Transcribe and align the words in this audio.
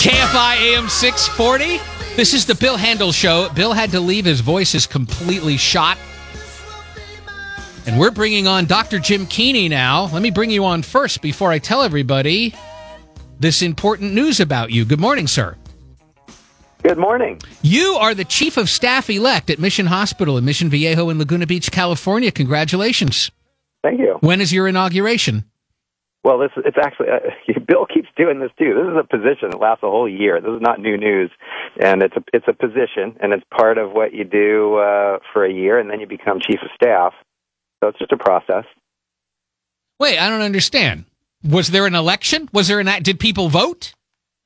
KFI 0.00 0.56
AM 0.60 0.88
640. 0.88 1.80
This 2.16 2.32
is 2.32 2.46
the 2.46 2.54
Bill 2.54 2.76
Handel 2.76 3.12
Show. 3.12 3.48
Bill 3.50 3.72
had 3.72 3.90
to 3.90 4.00
leave. 4.00 4.24
His 4.24 4.40
voice 4.40 4.74
is 4.74 4.86
completely 4.86 5.56
shot. 5.56 5.98
And 7.86 7.98
we're 7.98 8.10
bringing 8.10 8.46
on 8.46 8.66
Dr. 8.66 8.98
Jim 8.98 9.26
Keany 9.26 9.68
now. 9.68 10.04
Let 10.12 10.22
me 10.22 10.30
bring 10.30 10.50
you 10.50 10.64
on 10.64 10.82
first 10.82 11.20
before 11.20 11.50
I 11.50 11.58
tell 11.58 11.82
everybody 11.82 12.54
this 13.40 13.60
important 13.60 14.14
news 14.14 14.40
about 14.40 14.70
you. 14.70 14.84
Good 14.84 15.00
morning, 15.00 15.26
sir. 15.26 15.56
Good 16.82 16.98
morning. 16.98 17.38
You 17.60 17.98
are 18.00 18.14
the 18.14 18.24
chief 18.24 18.56
of 18.56 18.70
staff 18.70 19.10
elect 19.10 19.50
at 19.50 19.58
Mission 19.58 19.86
Hospital 19.86 20.38
in 20.38 20.46
Mission 20.46 20.70
Viejo 20.70 21.10
in 21.10 21.18
Laguna 21.18 21.46
Beach, 21.46 21.70
California. 21.70 22.30
Congratulations. 22.30 23.30
Thank 23.82 24.00
you. 24.00 24.16
When 24.20 24.40
is 24.40 24.50
your 24.50 24.66
inauguration? 24.66 25.44
Well, 26.24 26.38
this 26.38 26.50
it's 26.56 26.76
actually 26.78 27.08
uh, 27.08 27.60
Bill 27.66 27.86
keeps 27.86 28.08
doing 28.16 28.40
this 28.40 28.50
too. 28.58 28.74
This 28.74 28.92
is 28.92 28.98
a 28.98 29.06
position 29.06 29.50
that 29.50 29.60
lasts 29.60 29.82
a 29.82 29.90
whole 29.90 30.08
year. 30.08 30.40
This 30.40 30.50
is 30.50 30.60
not 30.60 30.80
new 30.80 30.96
news, 30.96 31.30
and 31.78 32.02
it's 32.02 32.16
a 32.16 32.22
it's 32.32 32.46
a 32.48 32.52
position, 32.52 33.16
and 33.20 33.32
it's 33.32 33.44
part 33.54 33.78
of 33.78 33.92
what 33.92 34.14
you 34.14 34.24
do 34.24 34.76
uh, 34.76 35.18
for 35.32 35.44
a 35.44 35.52
year, 35.52 35.78
and 35.78 35.90
then 35.90 36.00
you 36.00 36.06
become 36.06 36.40
chief 36.40 36.60
of 36.62 36.68
staff. 36.74 37.12
So 37.82 37.88
it's 37.88 37.98
just 37.98 38.12
a 38.12 38.18
process. 38.18 38.64
Wait, 39.98 40.18
I 40.18 40.28
don't 40.28 40.42
understand. 40.42 41.04
Was 41.42 41.68
there 41.68 41.86
an 41.86 41.94
election? 41.94 42.48
Was 42.52 42.68
there 42.68 42.80
an? 42.80 43.02
Did 43.02 43.18
people 43.18 43.48
vote? 43.48 43.94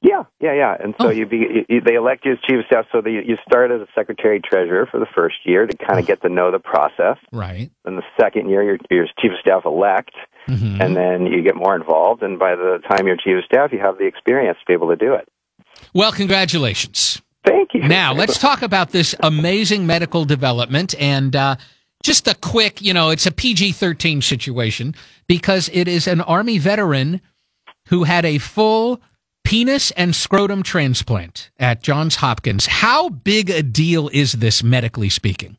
Yeah, 0.07 0.25
yeah, 0.39 0.53
yeah. 0.53 0.77
And 0.79 0.95
so 1.01 1.07
Oh. 1.07 1.11
you, 1.11 1.25
be, 1.25 1.65
you, 1.69 1.81
they 1.81 1.95
elect 1.95 2.27
you 2.27 2.33
as 2.33 2.39
chief 2.47 2.59
of 2.61 2.67
staff. 2.67 2.85
So 2.93 3.01
the, 3.01 3.11
you 3.11 3.37
start 3.49 3.71
as 3.71 3.81
a 3.81 3.87
secretary 3.95 4.39
treasurer 4.39 4.87
for 4.87 5.01
the 5.01 5.07
first 5.15 5.37
year 5.45 5.67
to 5.67 5.77
kind 5.79 5.99
of 5.99 6.05
get 6.05 6.21
to 6.23 6.29
know 6.29 6.51
the 6.51 6.59
process. 6.59 7.17
Right. 7.33 7.71
And 7.87 7.97
the 7.97 8.03
second 8.21 8.51
year, 8.51 8.63
you're, 8.63 8.79
you're 8.91 9.07
chief 9.19 9.33
of 9.33 9.39
staff 9.41 9.63
elect, 9.65 10.13
Mhm. 10.47 10.79
and 10.85 10.95
then 10.95 11.25
you 11.25 11.43
get 11.43 11.57
more 11.57 11.75
involved. 11.75 12.23
And 12.23 12.39
by 12.39 12.55
the 12.55 12.81
time 12.87 13.07
you're 13.07 13.17
chief 13.17 13.39
of 13.39 13.45
staff, 13.47 13.73
you 13.73 13.79
have 13.79 13.97
the 13.97 14.05
experience 14.05 14.59
to 14.59 14.65
be 14.67 14.75
able 14.75 14.89
to 14.91 14.97
do 14.97 15.15
it. 15.15 15.27
Well, 15.95 16.13
congratulations. 16.13 17.23
Thank 17.47 17.71
you. 17.73 17.83
Now, 17.89 18.13
let's 18.13 18.39
talk 18.39 18.61
about 18.63 18.91
this 18.91 19.15
amazing 19.21 19.87
medical 19.87 20.27
development 20.27 20.95
and 21.01 21.35
uh, 21.35 21.57
just 22.03 22.29
a 22.29 22.35
quick, 22.35 22.83
you 22.83 22.93
know, 22.93 23.09
it's 23.11 23.25
a 23.27 23.33
PG 23.33 23.73
13 23.73 24.21
situation 24.21 24.95
because 25.27 25.71
it 25.73 25.89
is 25.89 26.07
an 26.07 26.21
Army 26.21 26.59
veteran 26.59 27.23
who 27.89 28.05
had 28.05 28.25
a 28.27 28.37
full 28.39 29.01
penis 29.45 29.91
and 29.93 30.15
scrotum 30.15 30.63
transplant 30.63 31.51
at 31.59 31.83
Johns 31.83 32.17
Hopkins. 32.17 32.67
How 32.67 33.09
big 33.09 33.51
a 33.51 33.63
deal 33.63 34.09
is 34.13 34.33
this, 34.33 34.63
medically 34.63 35.09
speaking? 35.09 35.57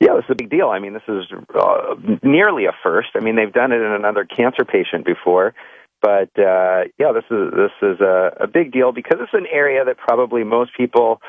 Yeah, 0.00 0.18
it's 0.18 0.28
a 0.28 0.34
big 0.34 0.50
deal. 0.50 0.68
I 0.68 0.78
mean, 0.78 0.92
this 0.92 1.08
is 1.08 1.24
uh, 1.58 1.94
nearly 2.22 2.66
a 2.66 2.72
first. 2.82 3.08
I 3.14 3.20
mean, 3.20 3.36
they've 3.36 3.52
done 3.52 3.72
it 3.72 3.80
in 3.80 3.92
another 3.92 4.24
cancer 4.24 4.64
patient 4.64 5.06
before, 5.06 5.54
but 6.02 6.28
uh, 6.38 6.84
yeah, 6.98 7.12
this 7.12 7.24
is 7.30 7.50
this 7.52 7.72
is 7.80 8.00
a, 8.00 8.36
a 8.40 8.46
big 8.46 8.72
deal 8.72 8.92
because 8.92 9.18
it's 9.22 9.32
an 9.32 9.46
area 9.50 9.84
that 9.84 9.96
probably 9.96 10.44
most 10.44 10.76
people 10.76 11.22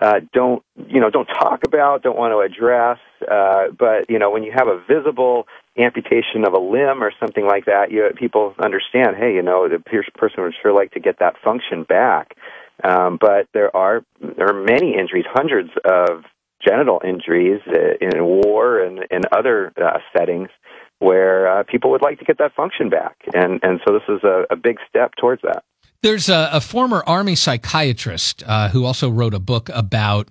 uh, 0.00 0.20
don't 0.32 0.62
you 0.88 1.00
know 1.00 1.10
don't 1.10 1.26
talk 1.26 1.64
about, 1.64 2.02
don't 2.02 2.16
want 2.16 2.32
to 2.32 2.40
address. 2.40 2.98
Uh, 3.30 3.66
but 3.78 4.08
you 4.08 4.18
know, 4.18 4.30
when 4.30 4.42
you 4.42 4.52
have 4.52 4.68
a 4.68 4.82
visible 4.88 5.46
amputation 5.78 6.44
of 6.46 6.54
a 6.54 6.58
limb 6.58 7.02
or 7.02 7.12
something 7.20 7.46
like 7.46 7.66
that, 7.66 7.90
you 7.90 8.08
people 8.16 8.54
understand. 8.62 9.16
Hey, 9.16 9.34
you 9.34 9.42
know, 9.42 9.68
the 9.68 9.78
person 10.16 10.42
would 10.42 10.54
sure 10.62 10.72
like 10.72 10.92
to 10.92 11.00
get 11.00 11.18
that 11.18 11.34
function 11.44 11.84
back. 11.84 12.36
Um, 12.82 13.18
but 13.20 13.46
there 13.52 13.74
are 13.76 14.02
there 14.20 14.48
are 14.48 14.64
many 14.64 14.96
injuries, 14.96 15.26
hundreds 15.28 15.70
of 15.84 16.24
genital 16.66 17.00
injuries 17.04 17.60
uh, 17.68 17.96
in 18.00 18.24
war 18.24 18.82
and 18.82 19.00
in 19.10 19.22
other 19.32 19.72
uh, 19.82 19.98
settings 20.16 20.48
where 20.98 21.48
uh, 21.48 21.62
people 21.64 21.90
would 21.90 22.02
like 22.02 22.18
to 22.18 22.24
get 22.24 22.38
that 22.38 22.54
function 22.54 22.88
back, 22.88 23.16
and 23.34 23.60
and 23.62 23.80
so 23.86 23.92
this 23.92 24.02
is 24.08 24.22
a, 24.24 24.44
a 24.50 24.56
big 24.56 24.78
step 24.88 25.12
towards 25.18 25.42
that. 25.42 25.64
There's 26.02 26.28
a, 26.28 26.50
a 26.52 26.60
former 26.60 27.02
Army 27.06 27.34
psychiatrist 27.34 28.42
uh, 28.46 28.68
who 28.70 28.84
also 28.84 29.10
wrote 29.10 29.34
a 29.34 29.38
book 29.38 29.68
about 29.72 30.28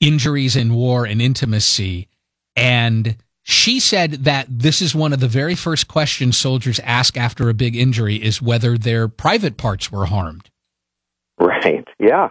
injuries 0.00 0.56
in 0.56 0.74
war 0.74 1.06
and 1.06 1.20
intimacy. 1.22 2.08
And 2.54 3.16
she 3.42 3.80
said 3.80 4.24
that 4.24 4.46
this 4.50 4.82
is 4.82 4.94
one 4.94 5.12
of 5.12 5.20
the 5.20 5.28
very 5.28 5.54
first 5.54 5.88
questions 5.88 6.36
soldiers 6.36 6.78
ask 6.80 7.16
after 7.16 7.48
a 7.48 7.54
big 7.54 7.74
injury 7.74 8.16
is 8.16 8.42
whether 8.42 8.76
their 8.76 9.08
private 9.08 9.56
parts 9.56 9.90
were 9.90 10.06
harmed. 10.06 10.50
Right. 11.40 11.86
Yeah. 11.98 12.30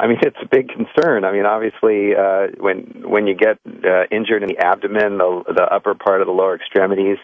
I 0.00 0.06
mean, 0.06 0.16
it's 0.22 0.36
a 0.40 0.48
big 0.50 0.68
concern. 0.68 1.24
I 1.24 1.32
mean, 1.32 1.44
obviously, 1.44 2.16
uh, 2.16 2.48
when 2.58 3.04
when 3.04 3.26
you 3.26 3.34
get 3.34 3.58
uh, 3.84 4.04
injured 4.10 4.42
in 4.42 4.48
the 4.48 4.58
abdomen, 4.58 5.18
the 5.18 5.42
the 5.46 5.64
upper 5.64 5.94
part 5.94 6.22
of 6.22 6.26
the 6.26 6.32
lower 6.32 6.56
extremities, 6.56 7.18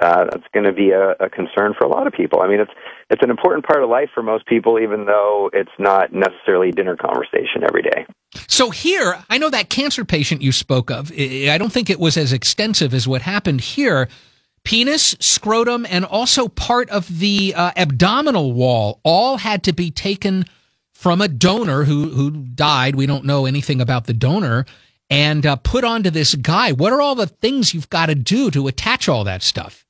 uh, 0.00 0.26
that's 0.30 0.46
going 0.54 0.64
to 0.64 0.72
be 0.72 0.90
a, 0.90 1.10
a 1.18 1.28
concern 1.28 1.74
for 1.76 1.84
a 1.84 1.88
lot 1.88 2.06
of 2.06 2.12
people. 2.12 2.40
I 2.40 2.46
mean, 2.46 2.60
it's 2.60 2.70
it's 3.10 3.22
an 3.22 3.30
important 3.30 3.66
part 3.66 3.82
of 3.82 3.90
life 3.90 4.10
for 4.14 4.22
most 4.22 4.46
people, 4.46 4.78
even 4.78 5.06
though 5.06 5.50
it's 5.52 5.72
not 5.78 6.12
necessarily 6.12 6.70
dinner 6.70 6.96
conversation 6.96 7.64
every 7.66 7.82
day. 7.82 8.06
So 8.46 8.70
here, 8.70 9.24
I 9.28 9.38
know 9.38 9.50
that 9.50 9.68
cancer 9.68 10.04
patient 10.04 10.40
you 10.40 10.52
spoke 10.52 10.90
of, 10.90 11.10
I 11.12 11.58
don't 11.58 11.72
think 11.72 11.90
it 11.90 11.98
was 11.98 12.16
as 12.16 12.32
extensive 12.32 12.94
as 12.94 13.08
what 13.08 13.22
happened 13.22 13.60
here. 13.60 14.08
Penis, 14.62 15.16
scrotum, 15.18 15.84
and 15.90 16.04
also 16.04 16.46
part 16.46 16.90
of 16.90 17.18
the 17.18 17.54
uh, 17.56 17.72
abdominal 17.76 18.52
wall 18.52 19.00
all 19.02 19.38
had 19.38 19.64
to 19.64 19.72
be 19.72 19.90
taken 19.90 20.44
from 21.00 21.22
a 21.22 21.28
donor 21.28 21.84
who 21.84 22.10
who 22.10 22.30
died. 22.30 22.94
We 22.94 23.06
don't 23.06 23.24
know 23.24 23.46
anything 23.46 23.80
about 23.80 24.04
the 24.04 24.12
donor, 24.12 24.66
and 25.08 25.46
uh, 25.46 25.56
put 25.56 25.82
onto 25.82 26.10
this 26.10 26.34
guy. 26.34 26.72
What 26.72 26.92
are 26.92 27.00
all 27.00 27.14
the 27.14 27.26
things 27.26 27.72
you've 27.72 27.88
got 27.88 28.06
to 28.06 28.14
do 28.14 28.50
to 28.50 28.68
attach 28.68 29.08
all 29.08 29.24
that 29.24 29.42
stuff? 29.42 29.86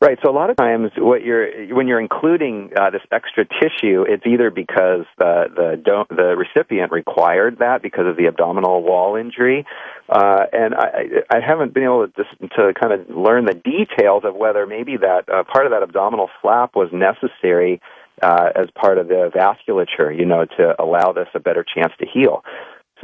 Right. 0.00 0.18
So 0.22 0.30
a 0.30 0.32
lot 0.32 0.48
of 0.48 0.56
times, 0.56 0.90
what 0.96 1.22
you're 1.22 1.74
when 1.74 1.86
you're 1.86 2.00
including 2.00 2.70
uh, 2.78 2.90
this 2.90 3.02
extra 3.12 3.44
tissue, 3.44 4.04
it's 4.08 4.24
either 4.26 4.50
because 4.50 5.04
the 5.18 5.48
the 5.84 6.04
the 6.08 6.34
recipient 6.36 6.92
required 6.92 7.58
that 7.58 7.82
because 7.82 8.06
of 8.06 8.16
the 8.16 8.26
abdominal 8.26 8.82
wall 8.82 9.16
injury, 9.16 9.66
uh, 10.08 10.44
and 10.50 10.74
I, 10.74 11.24
I 11.30 11.40
haven't 11.46 11.74
been 11.74 11.84
able 11.84 12.06
to 12.06 12.12
just 12.16 12.40
to 12.56 12.72
kind 12.72 12.92
of 12.92 13.14
learn 13.14 13.44
the 13.44 13.54
details 13.54 14.22
of 14.24 14.34
whether 14.34 14.66
maybe 14.66 14.96
that 14.96 15.28
uh, 15.28 15.44
part 15.44 15.66
of 15.66 15.72
that 15.72 15.82
abdominal 15.82 16.30
flap 16.40 16.74
was 16.74 16.88
necessary 16.90 17.82
uh, 18.22 18.50
as 18.54 18.68
part 18.74 18.98
of 18.98 19.08
the 19.08 19.30
vasculature, 19.34 20.16
you 20.16 20.24
know, 20.24 20.44
to 20.44 20.74
allow 20.82 21.12
this 21.12 21.28
a 21.34 21.40
better 21.40 21.64
chance 21.64 21.92
to 22.00 22.06
heal. 22.06 22.42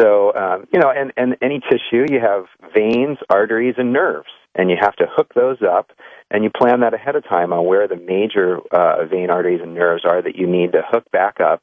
So, 0.01 0.35
um, 0.35 0.67
you 0.73 0.81
know, 0.81 0.91
and, 0.91 1.13
and 1.17 1.37
any 1.43 1.61
tissue, 1.61 2.07
you 2.11 2.19
have 2.21 2.47
veins, 2.75 3.19
arteries, 3.29 3.75
and 3.77 3.93
nerves, 3.93 4.31
and 4.55 4.71
you 4.71 4.77
have 4.81 4.97
to 4.97 5.07
hook 5.07 5.33
those 5.35 5.59
up, 5.63 5.91
and 6.31 6.45
you 6.45 6.51
plan 6.51 6.81
that 6.81 6.95
ahead 6.95 7.15
of 7.15 7.25
time 7.25 7.53
on 7.53 7.67
where 7.67 7.87
the 7.87 7.97
major 7.97 8.59
uh, 8.71 9.05
vein, 9.05 9.29
arteries, 9.29 9.61
and 9.63 9.75
nerves 9.75 10.05
are 10.07 10.23
that 10.23 10.37
you 10.37 10.47
need 10.47 10.73
to 10.73 10.83
hook 10.87 11.05
back 11.11 11.41
up. 11.41 11.63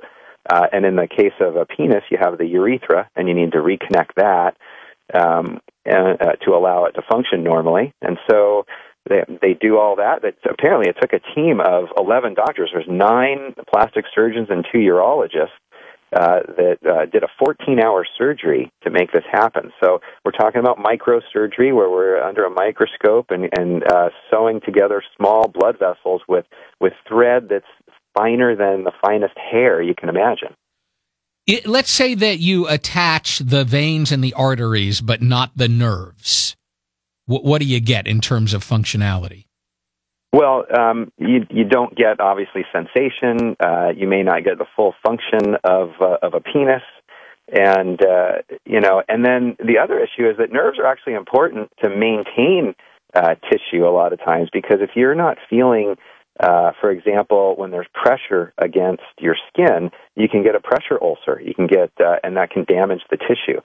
Uh, 0.49 0.67
and 0.71 0.85
in 0.85 0.95
the 0.95 1.07
case 1.07 1.33
of 1.41 1.55
a 1.55 1.65
penis, 1.65 2.03
you 2.09 2.17
have 2.19 2.37
the 2.37 2.45
urethra, 2.45 3.09
and 3.15 3.27
you 3.27 3.33
need 3.33 3.51
to 3.51 3.57
reconnect 3.57 4.13
that 4.15 4.55
um, 5.13 5.59
and, 5.85 6.21
uh, 6.21 6.33
to 6.43 6.51
allow 6.51 6.85
it 6.85 6.91
to 6.93 7.01
function 7.09 7.43
normally. 7.43 7.93
And 8.01 8.17
so 8.29 8.65
they 9.09 9.23
they 9.41 9.53
do 9.53 9.77
all 9.77 9.95
that. 9.97 10.21
But 10.21 10.35
apparently, 10.49 10.89
it 10.89 10.97
took 11.01 11.13
a 11.13 11.35
team 11.35 11.59
of 11.59 11.85
eleven 11.97 12.33
doctors. 12.33 12.69
There's 12.73 12.87
nine 12.87 13.55
plastic 13.73 14.05
surgeons 14.13 14.47
and 14.49 14.65
two 14.71 14.79
urologists 14.79 15.57
uh, 16.15 16.39
that 16.57 16.77
uh, 16.89 17.05
did 17.05 17.23
a 17.23 17.27
14-hour 17.39 18.03
surgery 18.17 18.71
to 18.83 18.89
make 18.89 19.11
this 19.11 19.23
happen. 19.31 19.71
So 19.79 19.99
we're 20.25 20.31
talking 20.31 20.59
about 20.59 20.77
microsurgery, 20.77 21.71
where 21.75 21.89
we're 21.89 22.19
under 22.19 22.45
a 22.45 22.49
microscope 22.49 23.27
and 23.29 23.49
and 23.57 23.83
uh, 23.83 24.09
sewing 24.31 24.61
together 24.61 25.03
small 25.17 25.47
blood 25.47 25.77
vessels 25.77 26.21
with 26.27 26.45
with 26.79 26.93
thread 27.07 27.47
that's 27.49 27.65
finer 28.17 28.55
than 28.55 28.83
the 28.85 28.91
finest 29.01 29.37
hair 29.37 29.81
you 29.81 29.93
can 29.93 30.09
imagine. 30.09 30.55
It, 31.45 31.67
let's 31.67 31.91
say 31.91 32.15
that 32.15 32.39
you 32.39 32.67
attach 32.67 33.39
the 33.39 33.63
veins 33.63 34.11
and 34.11 34.23
the 34.23 34.33
arteries, 34.33 35.01
but 35.01 35.21
not 35.21 35.51
the 35.55 35.67
nerves. 35.67 36.55
What, 37.29 37.45
what 37.45 37.61
do 37.61 37.67
you 37.67 37.79
get 37.79 38.07
in 38.07 38.21
terms 38.21 38.55
of 38.55 38.65
functionality? 38.65 39.45
Well, 40.33 40.65
um, 40.75 41.11
you 41.17 41.45
you 41.51 41.63
don't 41.63 41.95
get 41.95 42.19
obviously 42.19 42.65
sensation. 42.71 43.55
Uh, 43.59 43.89
you 43.95 44.07
may 44.07 44.23
not 44.23 44.43
get 44.43 44.57
the 44.57 44.65
full 44.75 44.95
function 45.05 45.55
of 45.63 45.91
uh, 46.01 46.17
of 46.23 46.33
a 46.33 46.39
penis, 46.39 46.81
and 47.47 48.03
uh, 48.03 48.41
you 48.65 48.79
know. 48.79 49.03
And 49.07 49.23
then 49.23 49.55
the 49.59 49.77
other 49.77 49.99
issue 49.99 50.27
is 50.27 50.37
that 50.37 50.51
nerves 50.51 50.79
are 50.79 50.87
actually 50.87 51.13
important 51.13 51.69
to 51.83 51.89
maintain 51.89 52.73
uh, 53.13 53.35
tissue 53.49 53.85
a 53.85 53.93
lot 53.93 54.11
of 54.11 54.19
times 54.19 54.49
because 54.51 54.77
if 54.81 54.91
you're 54.95 55.15
not 55.15 55.37
feeling, 55.49 55.97
uh, 56.39 56.71
for 56.79 56.89
example, 56.89 57.55
when 57.57 57.69
there's 57.69 57.89
pressure 57.93 58.53
against 58.57 59.03
your 59.19 59.35
skin, 59.51 59.91
you 60.15 60.29
can 60.29 60.41
get 60.41 60.55
a 60.55 60.59
pressure 60.59 60.97
ulcer. 61.01 61.39
You 61.43 61.53
can 61.53 61.67
get, 61.67 61.91
uh, 61.99 62.15
and 62.23 62.37
that 62.37 62.49
can 62.49 62.63
damage 62.63 63.01
the 63.09 63.17
tissue. 63.17 63.61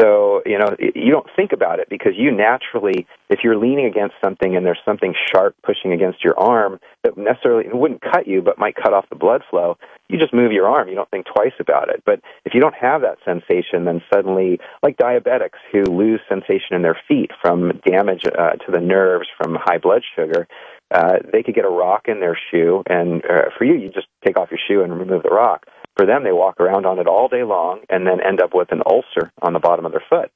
So, 0.00 0.42
you 0.46 0.58
know, 0.58 0.74
you 0.78 1.10
don't 1.10 1.26
think 1.36 1.52
about 1.52 1.78
it 1.78 1.88
because 1.90 2.12
you 2.16 2.30
naturally, 2.30 3.06
if 3.28 3.40
you're 3.44 3.56
leaning 3.56 3.86
against 3.86 4.14
something 4.24 4.56
and 4.56 4.64
there's 4.64 4.80
something 4.84 5.14
sharp 5.30 5.54
pushing 5.62 5.92
against 5.92 6.24
your 6.24 6.38
arm 6.38 6.80
that 7.04 7.18
necessarily 7.18 7.68
wouldn't 7.70 8.00
cut 8.00 8.26
you 8.26 8.40
but 8.40 8.58
might 8.58 8.76
cut 8.76 8.94
off 8.94 9.08
the 9.10 9.16
blood 9.16 9.42
flow, 9.50 9.76
you 10.08 10.18
just 10.18 10.32
move 10.32 10.52
your 10.52 10.68
arm. 10.68 10.88
You 10.88 10.94
don't 10.94 11.10
think 11.10 11.26
twice 11.26 11.52
about 11.60 11.90
it. 11.90 12.02
But 12.06 12.20
if 12.44 12.54
you 12.54 12.60
don't 12.60 12.74
have 12.74 13.02
that 13.02 13.18
sensation, 13.24 13.84
then 13.84 14.02
suddenly, 14.12 14.58
like 14.82 14.96
diabetics 14.96 15.58
who 15.70 15.82
lose 15.82 16.20
sensation 16.28 16.74
in 16.74 16.82
their 16.82 16.98
feet 17.06 17.30
from 17.42 17.80
damage 17.86 18.24
uh, 18.26 18.52
to 18.52 18.72
the 18.72 18.80
nerves 18.80 19.28
from 19.36 19.56
high 19.60 19.78
blood 19.78 20.02
sugar, 20.16 20.48
uh, 20.90 21.18
they 21.32 21.42
could 21.42 21.54
get 21.54 21.64
a 21.64 21.70
rock 21.70 22.08
in 22.08 22.20
their 22.20 22.38
shoe, 22.50 22.82
and 22.88 23.24
uh, 23.24 23.50
for 23.56 23.64
you, 23.64 23.74
you 23.74 23.88
just 23.88 24.08
take 24.24 24.36
off 24.36 24.50
your 24.50 24.58
shoe 24.66 24.82
and 24.82 24.98
remove 24.98 25.22
the 25.22 25.28
rock. 25.28 25.66
For 25.96 26.06
them, 26.06 26.24
they 26.24 26.32
walk 26.32 26.60
around 26.60 26.86
on 26.86 26.98
it 26.98 27.06
all 27.06 27.28
day 27.28 27.42
long 27.42 27.80
and 27.88 28.06
then 28.06 28.20
end 28.20 28.40
up 28.40 28.54
with 28.54 28.72
an 28.72 28.82
ulcer 28.86 29.32
on 29.42 29.52
the 29.52 29.58
bottom 29.58 29.84
of 29.84 29.92
their 29.92 30.04
foot. 30.08 30.30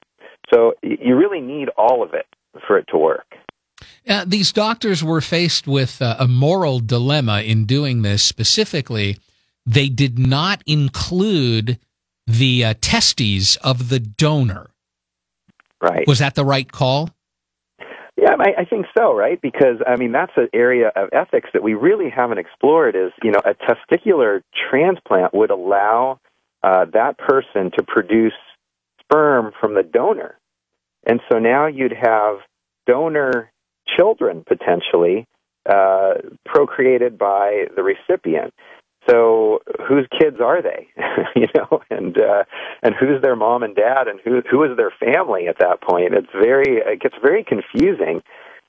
So 0.52 0.74
you 0.82 1.16
really 1.16 1.40
need 1.40 1.70
all 1.78 2.02
of 2.02 2.12
it 2.12 2.26
for 2.66 2.76
it 2.76 2.86
to 2.88 2.98
work. 2.98 3.34
Uh, 4.06 4.24
these 4.26 4.52
doctors 4.52 5.02
were 5.02 5.20
faced 5.20 5.66
with 5.66 6.02
uh, 6.02 6.16
a 6.18 6.28
moral 6.28 6.80
dilemma 6.80 7.40
in 7.42 7.64
doing 7.64 8.02
this. 8.02 8.22
Specifically, 8.22 9.16
they 9.64 9.88
did 9.88 10.18
not 10.18 10.62
include 10.66 11.78
the 12.26 12.64
uh, 12.64 12.74
testes 12.80 13.56
of 13.56 13.88
the 13.88 14.00
donor. 14.00 14.70
Right. 15.80 16.06
Was 16.06 16.18
that 16.18 16.34
the 16.34 16.44
right 16.44 16.70
call? 16.70 17.10
Yeah, 18.16 18.36
I, 18.38 18.62
I 18.62 18.64
think 18.64 18.86
so, 18.96 19.14
right? 19.14 19.40
Because 19.40 19.78
I 19.86 19.96
mean, 19.96 20.12
that's 20.12 20.32
an 20.36 20.48
area 20.52 20.92
of 20.94 21.08
ethics 21.12 21.50
that 21.52 21.62
we 21.62 21.74
really 21.74 22.10
haven't 22.10 22.38
explored. 22.38 22.94
Is 22.94 23.12
you 23.22 23.32
know, 23.32 23.40
a 23.44 23.54
testicular 23.54 24.42
transplant 24.70 25.34
would 25.34 25.50
allow 25.50 26.20
uh, 26.62 26.86
that 26.92 27.18
person 27.18 27.72
to 27.76 27.82
produce 27.82 28.34
sperm 29.00 29.52
from 29.60 29.74
the 29.74 29.82
donor, 29.82 30.38
and 31.06 31.20
so 31.30 31.38
now 31.38 31.66
you'd 31.66 31.92
have 31.92 32.38
donor 32.86 33.50
children 33.96 34.44
potentially 34.46 35.26
uh, 35.68 36.14
procreated 36.44 37.18
by 37.18 37.64
the 37.74 37.82
recipient. 37.82 38.54
So 39.08 39.60
whose 39.86 40.06
kids 40.18 40.36
are 40.42 40.62
they? 40.62 40.88
you 41.36 41.48
know, 41.54 41.82
and 41.90 42.16
uh, 42.16 42.44
and 42.82 42.94
who's 42.94 43.20
their 43.22 43.36
mom 43.36 43.62
and 43.62 43.74
dad, 43.74 44.08
and 44.08 44.20
who 44.24 44.42
who 44.50 44.64
is 44.64 44.76
their 44.76 44.92
family 44.98 45.46
at 45.48 45.58
that 45.60 45.82
point? 45.82 46.14
It's 46.14 46.32
very 46.32 46.78
it 46.78 47.00
gets 47.00 47.16
very 47.22 47.44
confusing. 47.44 48.22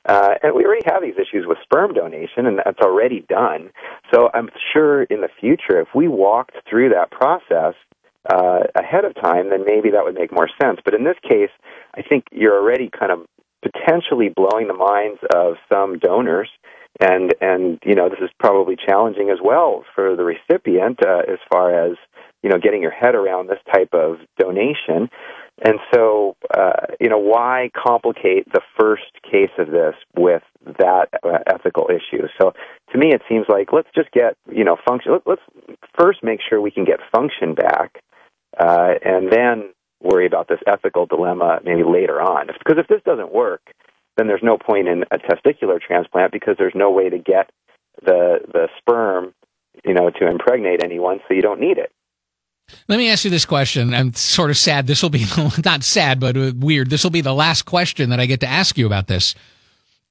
Uh, 0.07 0.35
and 0.43 0.53
we 0.53 0.63
already 0.63 0.85
have 0.85 1.01
these 1.01 1.15
issues 1.15 1.47
with 1.47 1.57
sperm 1.63 1.91
donation, 1.93 2.45
and 2.45 2.59
that's 2.59 2.79
already 2.79 3.25
done. 3.27 3.71
So 4.13 4.29
I'm 4.35 4.49
sure 4.71 5.03
in 5.03 5.21
the 5.21 5.29
future, 5.39 5.81
if 5.81 5.87
we 5.95 6.07
walked 6.07 6.57
through 6.69 6.89
that 6.89 7.09
process 7.09 7.73
uh, 8.31 8.59
ahead 8.75 9.03
of 9.03 9.15
time, 9.15 9.49
then 9.49 9.63
maybe 9.65 9.89
that 9.91 10.03
would 10.03 10.13
make 10.13 10.31
more 10.31 10.49
sense. 10.61 10.79
But 10.85 10.93
in 10.93 11.05
this 11.05 11.17
case, 11.27 11.49
I 11.95 12.03
think 12.03 12.25
you're 12.31 12.59
already 12.59 12.89
kind 12.89 13.11
of 13.11 13.25
potentially 13.63 14.29
blowing 14.29 14.67
the 14.67 14.75
minds 14.75 15.19
of 15.33 15.55
some 15.71 15.97
donors 15.97 16.49
and 16.99 17.33
and 17.41 17.79
you 17.85 17.95
know 17.95 18.09
this 18.09 18.19
is 18.21 18.29
probably 18.39 18.75
challenging 18.75 19.29
as 19.29 19.39
well 19.43 19.83
for 19.93 20.15
the 20.15 20.23
recipient 20.23 20.99
uh, 21.05 21.21
as 21.27 21.39
far 21.51 21.87
as 21.87 21.97
you 22.43 22.49
know 22.49 22.57
getting 22.57 22.81
your 22.81 22.91
head 22.91 23.15
around 23.15 23.47
this 23.47 23.59
type 23.73 23.93
of 23.93 24.17
donation. 24.39 25.09
And 25.63 25.79
so 25.93 26.35
uh, 26.53 26.87
you 26.99 27.09
know 27.09 27.17
why 27.17 27.71
complicate 27.75 28.51
the 28.51 28.61
first 28.79 29.11
case 29.29 29.51
of 29.57 29.67
this 29.71 29.95
with 30.15 30.43
that 30.79 31.07
uh, 31.23 31.39
ethical 31.47 31.89
issue? 31.89 32.27
So 32.39 32.53
to 32.91 32.97
me 32.97 33.09
it 33.13 33.21
seems 33.27 33.45
like 33.49 33.73
let's 33.73 33.89
just 33.95 34.11
get 34.11 34.37
you 34.51 34.63
know 34.63 34.77
function 34.87 35.13
let, 35.13 35.21
let's 35.25 35.77
first 35.97 36.23
make 36.23 36.39
sure 36.47 36.61
we 36.61 36.71
can 36.71 36.85
get 36.85 36.99
function 37.13 37.55
back 37.55 38.01
uh, 38.57 38.93
and 39.03 39.31
then 39.31 39.69
worry 40.01 40.27
about 40.27 40.47
this 40.47 40.59
ethical 40.67 41.05
dilemma 41.05 41.59
maybe 41.63 41.83
later 41.83 42.21
on. 42.21 42.47
Because 42.47 42.77
if 42.77 42.87
this 42.87 43.01
doesn't 43.05 43.33
work 43.33 43.61
then 44.17 44.27
there's 44.27 44.43
no 44.43 44.57
point 44.57 44.87
in 44.87 45.03
a 45.11 45.17
testicular 45.17 45.79
transplant 45.79 46.31
because 46.31 46.55
there's 46.57 46.75
no 46.75 46.91
way 46.91 47.09
to 47.09 47.17
get 47.17 47.49
the 48.03 48.39
the 48.51 48.67
sperm, 48.77 49.33
you 49.83 49.93
know, 49.93 50.09
to 50.09 50.27
impregnate 50.27 50.83
anyone, 50.83 51.19
so 51.27 51.33
you 51.33 51.41
don't 51.41 51.59
need 51.59 51.77
it. 51.77 51.91
Let 52.87 52.97
me 52.97 53.09
ask 53.09 53.23
you 53.23 53.31
this 53.31 53.45
question. 53.45 53.93
I'm 53.93 54.13
sort 54.13 54.49
of 54.49 54.57
sad. 54.57 54.87
This 54.87 55.03
will 55.03 55.09
be 55.09 55.25
not 55.65 55.83
sad, 55.83 56.19
but 56.19 56.35
uh, 56.35 56.53
weird. 56.55 56.89
This 56.89 57.03
will 57.03 57.11
be 57.11 57.21
the 57.21 57.33
last 57.33 57.63
question 57.63 58.09
that 58.09 58.19
I 58.19 58.25
get 58.25 58.39
to 58.39 58.47
ask 58.47 58.77
you 58.77 58.85
about 58.85 59.07
this. 59.07 59.35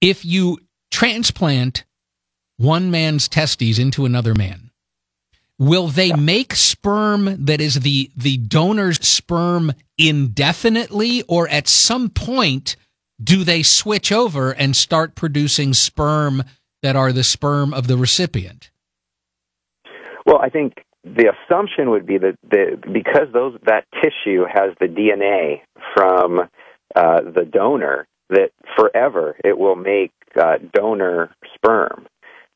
If 0.01 0.25
you 0.25 0.59
transplant 0.91 1.85
one 2.57 2.91
man's 2.91 3.29
testes 3.29 3.79
into 3.79 4.05
another 4.05 4.35
man, 4.35 4.71
will 5.59 5.89
they 5.89 6.09
yeah. 6.09 6.17
make 6.17 6.55
sperm 6.55 7.45
that 7.47 7.61
is 7.61 7.81
the 7.81 8.11
the 8.17 8.37
donor's 8.37 9.05
sperm 9.07 9.73
indefinitely, 9.99 11.23
or 11.23 11.49
at 11.49 11.69
some 11.69 12.11
point? 12.11 12.77
Do 13.25 13.45
they 13.45 13.63
switch 13.63 14.13
over 14.13 14.53
and 14.53 14.77
start 14.77 15.15
producing 15.15 15.73
sperm 15.73 16.45
that 16.83 16.97
are 16.97 17.13
the 17.13 17.25
sperm 17.25 17.73
of 17.73 17.87
the 17.87 17.97
recipient? 17.97 18.71
Well, 20.27 20.39
I 20.39 20.51
think 20.51 20.85
the 21.05 21.33
assumption 21.33 21.91
would 21.91 22.07
be 22.07 22.19
that 22.19 22.39
the, 22.49 22.79
because 22.93 23.29
those 23.33 23.59
that 23.67 23.85
tissue 24.03 24.45
has 24.47 24.75
the 24.81 24.87
DNA 24.87 25.61
from 25.95 26.41
uh, 26.95 27.21
the 27.23 27.45
donor, 27.51 28.07
that 28.31 28.51
forever 28.77 29.37
it 29.45 29.59
will 29.59 29.77
make 29.77 30.13
uh, 30.41 30.57
donor 30.73 31.35
sperm. 31.55 32.07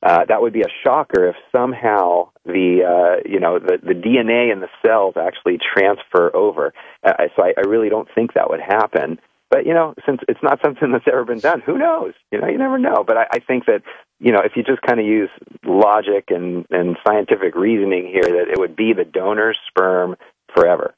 Uh, 0.02 0.24
that 0.28 0.40
would 0.40 0.52
be 0.52 0.60
a 0.60 0.72
shocker 0.84 1.28
if 1.28 1.36
somehow 1.50 2.30
the 2.44 2.82
uh, 2.86 3.28
you 3.28 3.40
know 3.40 3.58
the, 3.58 3.78
the 3.82 3.94
DNA 3.94 4.52
in 4.52 4.60
the 4.60 4.68
cells 4.84 5.14
actually 5.20 5.58
transfer 5.58 6.34
over. 6.34 6.72
Uh, 7.04 7.12
so 7.34 7.42
I, 7.42 7.52
I 7.56 7.68
really 7.68 7.88
don't 7.88 8.08
think 8.14 8.34
that 8.34 8.48
would 8.48 8.60
happen. 8.60 9.18
But 9.50 9.66
you 9.66 9.72
know, 9.72 9.94
since 10.04 10.20
it's 10.28 10.42
not 10.42 10.60
something 10.62 10.92
that's 10.92 11.06
ever 11.08 11.24
been 11.24 11.38
done, 11.38 11.62
who 11.64 11.78
knows? 11.78 12.12
You 12.30 12.40
know, 12.40 12.48
you 12.48 12.58
never 12.58 12.78
know. 12.78 13.02
But 13.06 13.16
I, 13.16 13.26
I 13.32 13.38
think 13.38 13.66
that 13.66 13.82
you 14.20 14.32
know, 14.32 14.40
if 14.40 14.52
you 14.56 14.62
just 14.62 14.82
kind 14.82 15.00
of 15.00 15.06
use 15.06 15.30
logic 15.64 16.26
and 16.28 16.66
and 16.70 16.96
scientific 17.06 17.54
reasoning 17.54 18.06
here, 18.06 18.22
that 18.22 18.48
it 18.50 18.58
would 18.58 18.76
be 18.76 18.92
the 18.92 19.04
donor's 19.04 19.58
sperm 19.68 20.16
forever. 20.54 20.94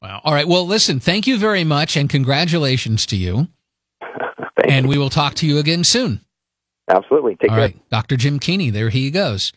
Wow. 0.00 0.20
All 0.24 0.32
right. 0.32 0.48
Well, 0.48 0.66
listen. 0.66 0.98
Thank 0.98 1.26
you 1.26 1.36
very 1.36 1.64
much, 1.64 1.96
and 1.96 2.08
congratulations 2.08 3.04
to 3.06 3.16
you. 3.16 3.48
and 4.64 4.86
you. 4.86 4.90
we 4.90 4.98
will 4.98 5.10
talk 5.10 5.34
to 5.34 5.46
you 5.46 5.58
again 5.58 5.84
soon. 5.84 6.20
Absolutely. 6.88 7.36
Take 7.36 7.50
All 7.50 7.56
care. 7.56 7.66
Right. 7.66 7.90
Dr. 7.90 8.16
Jim 8.16 8.40
Keany. 8.40 8.72
There 8.72 8.88
he 8.88 9.10
goes. 9.10 9.52